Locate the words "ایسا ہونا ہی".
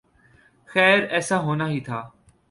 1.13-1.79